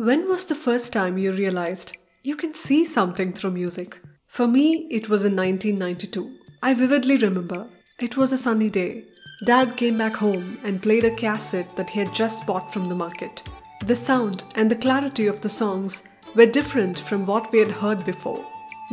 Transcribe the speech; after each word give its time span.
When 0.00 0.28
was 0.28 0.46
the 0.46 0.54
first 0.54 0.94
time 0.94 1.18
you 1.18 1.30
realized 1.30 1.94
you 2.22 2.34
can 2.34 2.54
see 2.54 2.86
something 2.86 3.34
through 3.34 3.50
music? 3.50 3.98
For 4.28 4.48
me, 4.48 4.86
it 4.90 5.10
was 5.10 5.26
in 5.26 5.36
1992. 5.36 6.38
I 6.62 6.72
vividly 6.72 7.18
remember 7.18 7.66
it 7.98 8.16
was 8.16 8.32
a 8.32 8.38
sunny 8.38 8.70
day. 8.70 9.04
Dad 9.44 9.76
came 9.76 9.98
back 9.98 10.14
home 10.14 10.58
and 10.64 10.82
played 10.82 11.04
a 11.04 11.14
cassette 11.14 11.76
that 11.76 11.90
he 11.90 11.98
had 11.98 12.14
just 12.14 12.46
bought 12.46 12.72
from 12.72 12.88
the 12.88 12.94
market. 12.94 13.42
The 13.84 13.94
sound 13.94 14.44
and 14.54 14.70
the 14.70 14.82
clarity 14.84 15.26
of 15.26 15.42
the 15.42 15.50
songs 15.50 16.04
were 16.34 16.46
different 16.46 16.98
from 16.98 17.26
what 17.26 17.52
we 17.52 17.58
had 17.58 17.70
heard 17.70 18.02
before. 18.06 18.42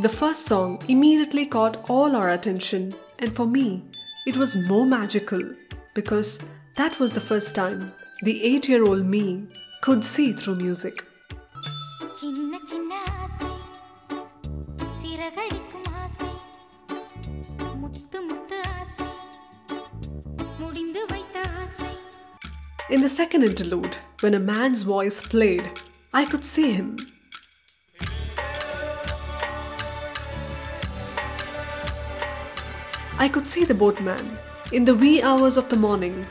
The 0.01 0.09
first 0.09 0.45
song 0.45 0.81
immediately 0.89 1.45
caught 1.45 1.89
all 1.89 2.17
our 2.17 2.31
attention, 2.31 2.93
and 3.19 3.33
for 3.33 3.47
me, 3.47 3.85
it 4.25 4.35
was 4.35 4.67
more 4.67 4.85
magical 4.85 5.53
because 5.93 6.43
that 6.75 6.99
was 6.99 7.13
the 7.13 7.27
first 7.31 7.55
time 7.55 7.93
the 8.23 8.43
eight 8.43 8.67
year 8.67 8.83
old 8.83 9.05
me 9.05 9.47
could 9.81 10.03
see 10.03 10.33
through 10.33 10.55
music. 10.55 11.03
In 22.89 23.01
the 23.01 23.09
second 23.09 23.43
interlude, 23.43 23.97
when 24.21 24.33
a 24.33 24.39
man's 24.39 24.83
voice 24.83 25.21
played, 25.21 25.69
I 26.13 26.25
could 26.25 26.43
see 26.43 26.71
him. 26.71 26.97
I 33.19 33.27
could 33.27 33.45
see 33.45 33.65
the 33.65 33.73
boatman 33.73 34.37
in 34.71 34.85
the 34.85 34.95
wee 34.95 35.21
hours 35.21 35.57
of 35.57 35.69
the 35.69 35.75
morning, 35.75 36.25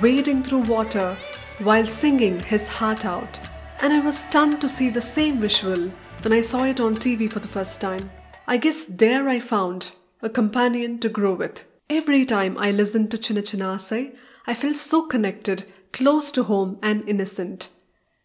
wading 0.00 0.42
through 0.42 0.62
water 0.62 1.16
while 1.58 1.86
singing 1.86 2.40
his 2.40 2.68
heart 2.68 3.04
out. 3.04 3.40
And 3.80 3.92
I 3.92 4.00
was 4.00 4.18
stunned 4.18 4.60
to 4.60 4.68
see 4.68 4.90
the 4.90 5.00
same 5.00 5.38
visual 5.38 5.90
when 6.22 6.32
I 6.32 6.40
saw 6.40 6.64
it 6.64 6.80
on 6.80 6.94
TV 6.94 7.30
for 7.30 7.40
the 7.40 7.48
first 7.48 7.80
time. 7.80 8.10
I 8.46 8.56
guess 8.56 8.84
there 8.84 9.28
I 9.28 9.40
found 9.40 9.92
a 10.22 10.28
companion 10.28 10.98
to 11.00 11.08
grow 11.08 11.34
with. 11.34 11.64
Every 11.88 12.24
time 12.24 12.56
I 12.58 12.70
listened 12.70 13.10
to 13.10 13.18
Chinna 13.18 13.42
Chinna 13.42 14.12
I 14.46 14.54
felt 14.54 14.76
so 14.76 15.02
connected, 15.06 15.64
close 15.92 16.30
to 16.32 16.44
home, 16.44 16.78
and 16.82 17.08
innocent. 17.08 17.70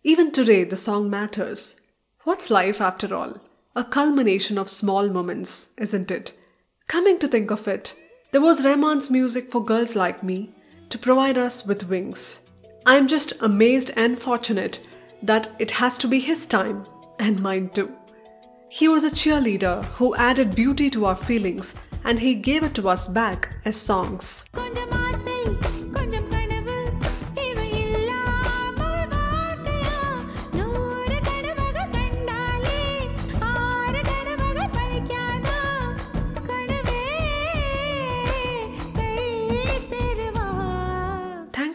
Even 0.04 0.32
today, 0.32 0.64
the 0.64 0.76
song 0.76 1.10
matters. 1.10 1.80
What's 2.24 2.50
life 2.50 2.82
after 2.82 3.14
all? 3.16 3.40
A 3.76 3.84
culmination 3.84 4.58
of 4.58 4.70
small 4.70 5.10
moments, 5.10 5.70
isn't 5.78 6.12
it? 6.12 6.34
Coming 6.88 7.20
to 7.20 7.28
think 7.28 7.52
of 7.52 7.68
it, 7.68 7.96
there 8.32 8.42
was 8.42 8.66
Rahman's 8.66 9.10
music 9.10 9.50
for 9.50 9.64
girls 9.64 9.96
like 9.96 10.24
me 10.24 10.52
to 10.90 10.98
provide 10.98 11.38
us 11.38 11.66
with 11.66 11.88
wings. 11.90 12.51
I'm 12.86 13.08
just 13.08 13.34
amazed 13.42 13.92
and 13.96 14.18
fortunate 14.18 14.88
that 15.22 15.50
it 15.60 15.72
has 15.72 15.98
to 16.00 16.08
be 16.08 16.20
his 16.20 16.46
time 16.46 16.86
and 17.20 17.40
mine 17.40 17.70
too. 17.70 17.96
He 18.70 18.88
was 18.88 19.04
a 19.04 19.12
cheerleader 19.12 19.86
who 19.86 20.16
added 20.16 20.56
beauty 20.56 20.90
to 20.92 21.06
our 21.06 21.16
feelings 21.16 21.76
and 22.04 22.20
he 22.20 22.34
gave 22.34 22.64
it 22.64 22.74
to 22.76 22.90
us 22.90 23.08
back 23.08 23.56
as 23.66 23.78
songs. 23.78 24.46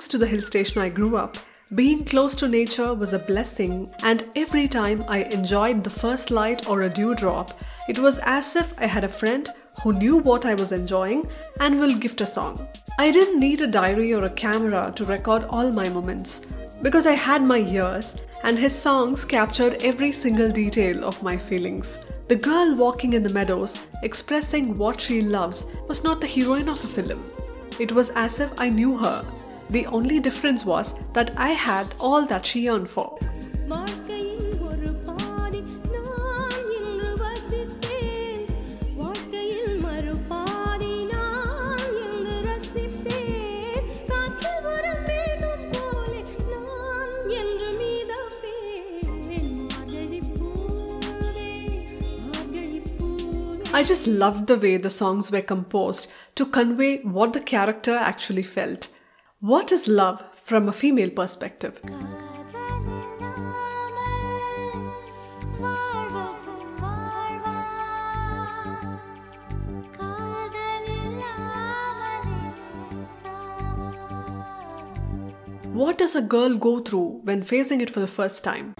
Thanks 0.06 0.12
to 0.12 0.24
the 0.24 0.36
hill 0.36 0.42
station 0.42 0.80
I 0.80 0.88
grew 0.88 1.16
up, 1.16 1.36
being 1.74 2.04
close 2.04 2.36
to 2.36 2.46
nature 2.46 2.94
was 2.94 3.12
a 3.12 3.18
blessing, 3.18 3.92
and 4.04 4.22
every 4.36 4.68
time 4.68 5.04
I 5.08 5.24
enjoyed 5.24 5.82
the 5.82 5.90
first 5.90 6.30
light 6.30 6.68
or 6.68 6.82
a 6.82 6.88
dewdrop, 6.88 7.50
it 7.88 7.98
was 7.98 8.20
as 8.20 8.54
if 8.54 8.72
I 8.78 8.86
had 8.86 9.02
a 9.02 9.08
friend 9.08 9.48
who 9.82 9.92
knew 9.92 10.18
what 10.18 10.44
I 10.46 10.54
was 10.54 10.70
enjoying 10.70 11.28
and 11.58 11.80
will 11.80 11.98
gift 11.98 12.20
a 12.20 12.26
song. 12.26 12.68
I 13.00 13.10
didn't 13.10 13.40
need 13.40 13.62
a 13.62 13.66
diary 13.66 14.14
or 14.14 14.26
a 14.26 14.30
camera 14.30 14.92
to 14.94 15.04
record 15.04 15.42
all 15.50 15.72
my 15.72 15.88
moments 15.88 16.42
because 16.82 17.08
I 17.08 17.16
had 17.16 17.42
my 17.42 17.58
ears, 17.58 18.14
and 18.44 18.56
his 18.56 18.78
songs 18.80 19.24
captured 19.24 19.82
every 19.82 20.12
single 20.12 20.52
detail 20.52 21.04
of 21.04 21.20
my 21.20 21.36
feelings. 21.36 21.98
The 22.28 22.36
girl 22.36 22.76
walking 22.76 23.14
in 23.14 23.24
the 23.24 23.34
meadows, 23.34 23.88
expressing 24.04 24.78
what 24.78 25.00
she 25.00 25.20
loves, 25.20 25.66
was 25.88 26.04
not 26.04 26.20
the 26.20 26.28
heroine 26.28 26.68
of 26.68 26.84
a 26.84 26.86
film. 26.86 27.24
It 27.80 27.90
was 27.90 28.10
as 28.10 28.38
if 28.38 28.52
I 28.56 28.70
knew 28.70 28.96
her. 28.98 29.24
The 29.68 29.86
only 29.86 30.20
difference 30.20 30.64
was 30.64 30.94
that 31.12 31.36
I 31.36 31.50
had 31.50 31.94
all 31.98 32.24
that 32.26 32.46
she 32.46 32.60
yearned 32.62 32.88
for. 32.88 33.18
I 53.76 53.82
just 53.82 54.06
loved 54.06 54.46
the 54.46 54.56
way 54.56 54.78
the 54.78 54.88
songs 54.88 55.30
were 55.30 55.42
composed 55.42 56.10
to 56.36 56.46
convey 56.46 57.02
what 57.02 57.34
the 57.34 57.40
character 57.40 57.94
actually 57.94 58.42
felt. 58.42 58.88
What 59.40 59.70
is 59.70 59.86
love 59.86 60.24
from 60.32 60.66
a 60.66 60.72
female 60.72 61.10
perspective? 61.10 61.78
What 75.74 75.98
does 75.98 76.16
a 76.16 76.22
girl 76.22 76.56
go 76.56 76.80
through 76.80 77.20
when 77.24 77.42
facing 77.42 77.82
it 77.82 77.90
for 77.90 78.00
the 78.00 78.06
first 78.06 78.42
time? 78.42 78.74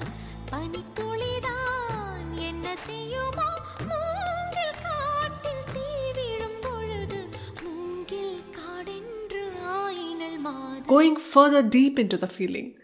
going 10.87 11.17
further 11.17 11.63
deep 11.63 11.99
into 11.99 12.17
the 12.17 12.27
feeling. 12.29 12.75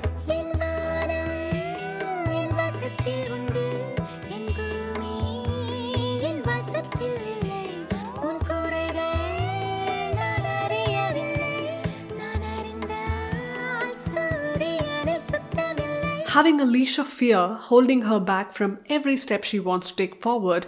Having 16.29 16.63
a 16.63 16.65
leash 16.65 16.99
of 16.99 17.07
fear 17.07 17.59
holding 17.61 18.03
her 18.03 18.19
back 18.19 18.53
from 18.53 18.79
every 18.89 19.19
step 19.19 19.45
she 19.45 19.61
wants 19.61 19.91
to 19.91 19.97
take 19.97 20.21
forward, 20.21 20.67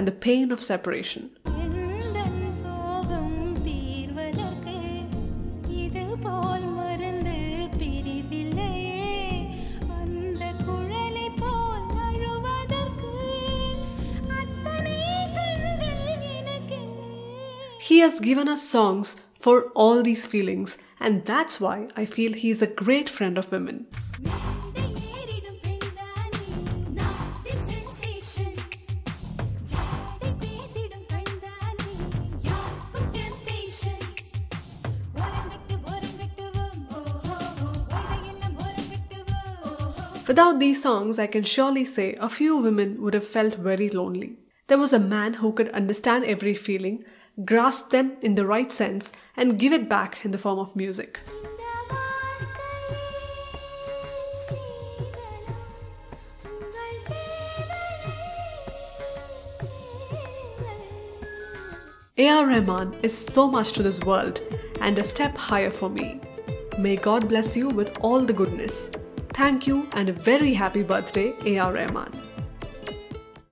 and 0.00 0.08
the 0.08 0.12
pain 0.12 0.50
of 0.50 0.62
separation. 0.62 1.28
He 17.78 17.98
has 17.98 18.20
given 18.20 18.48
us 18.48 18.62
songs 18.66 19.16
for 19.38 19.64
all 19.74 20.02
these 20.02 20.26
feelings, 20.26 20.78
and 20.98 21.26
that's 21.26 21.60
why 21.60 21.88
I 21.94 22.06
feel 22.06 22.32
he 22.32 22.48
is 22.48 22.62
a 22.62 22.66
great 22.66 23.10
friend 23.10 23.36
of 23.36 23.52
women. 23.52 23.86
Without 40.30 40.60
these 40.60 40.80
songs, 40.80 41.18
I 41.18 41.26
can 41.26 41.42
surely 41.42 41.84
say 41.84 42.14
a 42.20 42.28
few 42.28 42.56
women 42.56 43.02
would 43.02 43.14
have 43.14 43.26
felt 43.26 43.54
very 43.56 43.90
lonely. 43.90 44.36
There 44.68 44.78
was 44.78 44.92
a 44.92 45.00
man 45.00 45.34
who 45.34 45.52
could 45.52 45.68
understand 45.70 46.24
every 46.24 46.54
feeling, 46.54 47.04
grasp 47.44 47.90
them 47.90 48.12
in 48.22 48.36
the 48.36 48.46
right 48.46 48.70
sense, 48.70 49.10
and 49.36 49.58
give 49.58 49.72
it 49.72 49.88
back 49.88 50.24
in 50.24 50.30
the 50.30 50.38
form 50.38 50.60
of 50.60 50.76
music. 50.76 51.18
A.R. 62.18 62.46
Rahman 62.46 62.94
is 63.02 63.18
so 63.18 63.48
much 63.48 63.72
to 63.72 63.82
this 63.82 63.98
world 64.04 64.38
and 64.80 64.96
a 64.96 65.02
step 65.02 65.36
higher 65.36 65.72
for 65.72 65.90
me. 65.90 66.20
May 66.78 66.94
God 66.94 67.28
bless 67.28 67.56
you 67.56 67.68
with 67.68 67.98
all 68.00 68.20
the 68.20 68.32
goodness. 68.32 68.90
Thank 69.34 69.66
you 69.66 69.88
and 69.92 70.08
a 70.08 70.12
very 70.12 70.54
happy 70.54 70.82
birthday, 70.82 71.34
A.R. 71.44 71.72
Rahman. 71.72 72.29